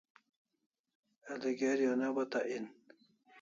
[1.35, 2.65] El'i geri o ne bata en